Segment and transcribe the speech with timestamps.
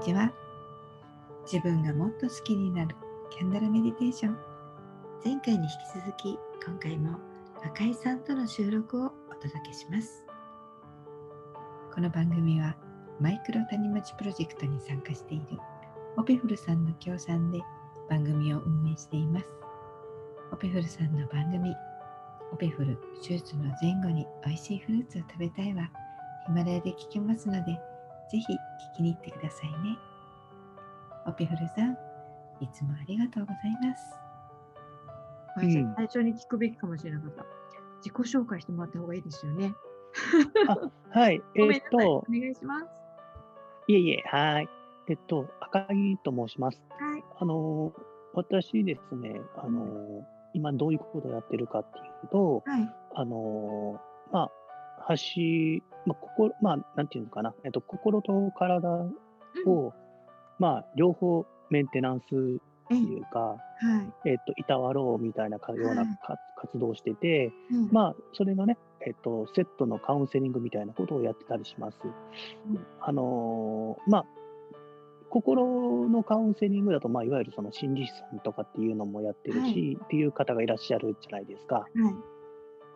[0.00, 0.32] ちは。
[1.44, 2.96] 自分がもっと好きになる。
[3.30, 4.36] キャンドルメディテーション。
[5.22, 7.18] 前回に引き続き今回も
[7.62, 10.24] 赤井さんとの収録をお届けします。
[11.94, 12.74] この番組は
[13.20, 15.58] マイクロ谷町プロジェクトに参加している
[16.16, 17.60] オペフルさんの協賛で
[18.08, 19.46] 番組を運営しています。
[20.50, 21.74] オペフルさんの番組
[22.52, 25.90] オペフル手術の前後に美味しいフルーツを食べたいは
[26.46, 27.78] ヒマラヤで聞けますので
[28.30, 29.98] ぜひ聞きに行ってくださいね。
[31.26, 31.92] オピフルさん、
[32.60, 34.14] いつもありがとうございます。
[35.56, 37.44] はい、うん、最初に聞くべきかもしれなかった。
[37.98, 39.74] 自己紹介してもらった方がいいですよね。
[41.10, 42.86] は い、えー、っと、お願いします。
[43.88, 44.68] いえいえ、はい。
[45.08, 46.80] えっと、赤木と申します。
[46.90, 47.24] はい。
[47.36, 47.92] あの、
[48.34, 50.24] 私ですね、あの、
[50.54, 54.50] 今どういうことをやってるかっていうと、はい、あの、まあ、
[55.16, 59.06] 橋、まあ、心、まあ、なんていうのかな、えっと、心と体を、
[59.66, 59.92] うん、
[60.58, 63.58] まあ、両方メンテナンスっていうか、は
[64.24, 66.06] い、えっと、いたわろうみたいなような、はい、
[66.56, 68.76] 活動をしてて、うん、まあ、それのね、
[69.06, 71.98] えっと、セットのカウンセリングみたいなことをやってたりします。
[72.04, 72.08] う
[72.72, 74.24] ん、あのー、まあ、
[75.30, 81.76] 心のカウンセリングだと、まあ、いわゆるその心理師さんとかっていうのもやってるし、はい、っていう方がいらっしゃるじゃないですか。
[81.76, 81.86] は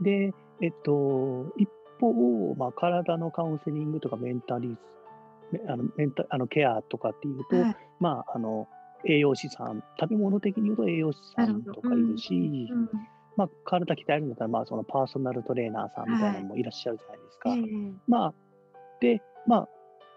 [0.00, 1.68] い、で、えっと、一
[2.00, 4.90] 方、まあ、体のカウンセリングとかメンタリス
[5.68, 8.68] あのメンタあのケアとかっていうと、はい、まあ、あの
[9.04, 12.88] 栄養士さん、食べ物的に言うと栄養士さんとかいるし、うんうん、
[13.36, 17.50] まあ、体鍛えるんだったら、まあ、そのパーソナルトレーナーさんみたいなのもいらっしゃるじゃないですか。
[17.50, 17.60] はい、
[18.06, 18.34] まあ、
[19.00, 19.68] で、まあ、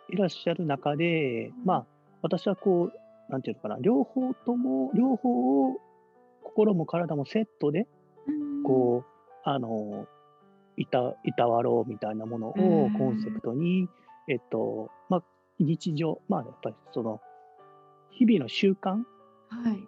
[0.10, 1.86] いらっしゃる中で、まあ、
[2.22, 5.78] 私はこう、なんていうのかな、両方とも、両方を
[6.44, 7.88] 心も体もセットで、
[8.66, 10.08] こう、あの、
[10.78, 13.90] いた、いたわろうみたいなものをコンセプトに、
[14.28, 15.24] えっと、まあ、
[15.60, 17.22] 日常、まあ、やっぱりその、
[18.12, 19.04] 日々の習慣、
[19.50, 19.88] はい、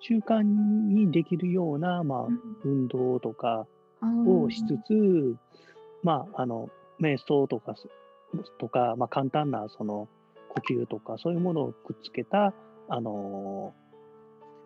[0.00, 2.26] 習慣にできるような、まあ、
[2.64, 3.66] 運動とか
[4.26, 5.36] をしつつ、
[6.02, 6.70] まあ、あの、
[7.00, 7.74] 瞑想とか、
[8.58, 10.08] とか、まあ、簡単な、その、
[10.48, 12.52] 呼吸とか、そういうものをくっつけた、
[12.88, 13.72] あの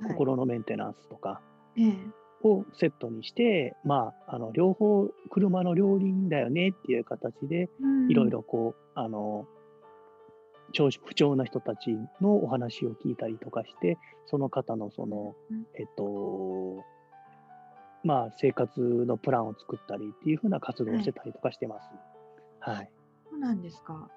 [0.02, 1.40] ー、心のメンテナンスとか、
[1.76, 7.70] ええをセットにして、まあ、あの両方車の両輪だよねっていう形で、
[8.08, 9.46] いろいろこう、あの、
[10.72, 15.34] 調子不調な人たちのお話を聞いたりとかして、その方のその、
[15.78, 16.84] えっと、
[18.02, 21.88] まあ、生活のプランを作ったりっていうふうな活動をしてたりとかしてます。
[22.60, 22.90] はい。
[23.30, 24.08] そうなんですか。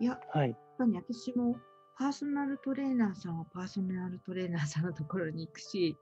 [0.00, 0.56] いや、はい。
[0.78, 1.56] 私も
[1.98, 5.96] パーソナルトレーナーさんはパーソナルトレーナーさんのところに行くし、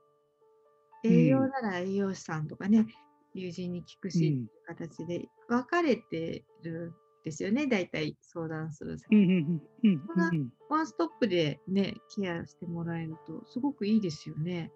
[1.05, 2.85] 栄養なら栄養士さんとかね、
[3.33, 6.93] 友人に聞くし、形で分かれてるん
[7.23, 9.15] ですよね、大体相談する先。
[9.15, 9.61] うん
[10.07, 10.31] そんな
[10.69, 14.71] ワンストップでね、ケアしてもらえると、すごくいいですよね。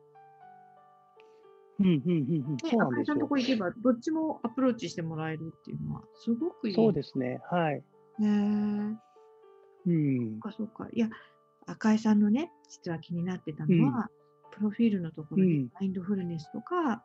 [1.80, 3.18] うんうんうんうん、そうなんですよ。
[3.20, 6.76] とこ行けば、どっちもアプローチしてもらえるっていうのは、すごくいい。
[6.76, 7.84] そうですね、はい。
[8.20, 9.00] ね
[9.88, 10.40] うん。
[10.42, 10.88] そっかそっか。
[10.92, 11.10] いや、
[11.66, 14.10] 赤井さんのね、実は気になってたのは、
[14.52, 17.04] プロフィールのところに、マインドフルネスとか、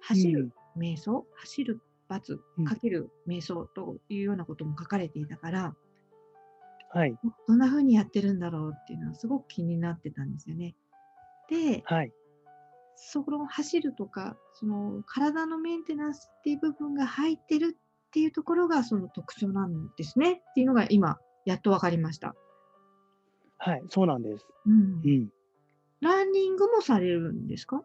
[0.00, 5.76] 走る瞑想、走る罰かける瞑想というようなことも書かれていたから、
[6.90, 7.14] はい、
[7.46, 10.74] どんな風にやってるんだろうっていうのはすごく気になってたんですよね。
[11.50, 12.12] で、はい、
[12.96, 22.34] その走るとか、その体のメンテナンスっていう部分が入ってるっていうところがその特徴なんですねっていうのが今、やっと分かりました。
[23.58, 24.46] はい、そうなんです。
[24.66, 24.72] うん。
[25.04, 25.32] うん、
[26.00, 27.82] ランニングもされるんですか？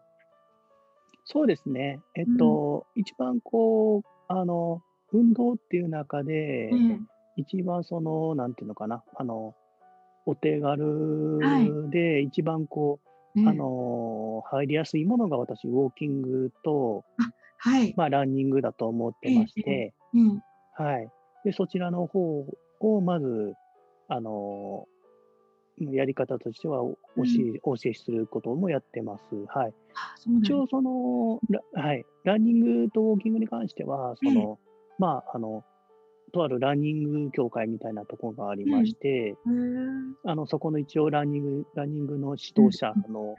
[1.24, 2.00] そうですね。
[2.14, 4.82] えっと、うん、一番こう、あの、
[5.12, 9.54] 運動っていう中で、うん、一番その、なんていうのかな、あの、
[10.26, 13.00] お手軽で、一番こ
[13.36, 17.04] う、はい、あの、入りやすいものが私、ウォーキングと、
[17.58, 17.94] はい。
[17.96, 20.42] まあ、ランニングだと思ってまして、うん、
[20.74, 21.08] はい。
[21.44, 22.46] で、そちらの方
[22.80, 23.54] を、まず、
[24.08, 24.86] あの、
[25.78, 27.22] やり方としてはお教
[27.54, 29.24] え、お教えすることもやってます。
[29.48, 29.74] はい。
[30.40, 31.40] 一応その、
[31.74, 34.58] はい、ランニングとウォーキングに関しては、その、
[34.98, 35.64] まあ、あの、
[36.32, 39.36] とあるランニング協会みたいなところがありまして、
[40.24, 43.36] あの、そこの一応ランニング、ランニングの指導者の、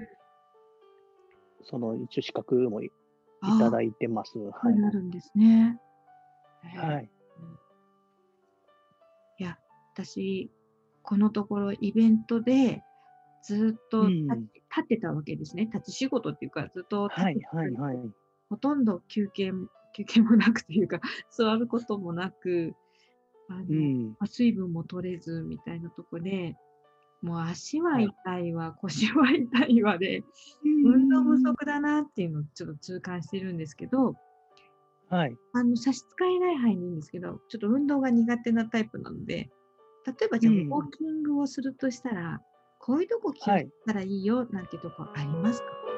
[1.63, 2.91] その一応資格もい
[3.59, 4.37] ただいてます。
[4.37, 4.79] はい。
[4.79, 5.79] なるんですね。
[6.75, 7.09] はい。
[9.37, 9.57] いや、
[9.93, 10.49] 私、
[11.05, 12.83] このところイベントで
[13.43, 14.25] ずっと立,、
[14.81, 15.69] ってたわけですね。
[15.71, 18.11] 立ち仕事っていうか、ずっと立って、はいはいはい、
[18.49, 19.51] ほとんど休憩
[19.95, 20.99] 休憩もなくというか、
[21.31, 22.75] 座ることもなく、
[23.47, 24.09] あの、うん。
[24.11, 26.57] まあ水分も取れずみたいなとこで、
[27.21, 30.23] もう足は痛いわ、腰は痛いわで、
[30.63, 34.15] 運動不足だなっていうのをちょっと痛感してるんですけど、
[35.09, 35.37] はい。
[35.53, 39.49] あの差し支えない範囲でいいんですけど、ちょっと運動が苦手なタイプなので、
[40.05, 40.59] 例えばじゃあうん。
[40.59, 42.41] ウォーキングをするとしたら、
[42.79, 45.94] こういうとこ気をつはいけたらいいよなんていうとこありますか？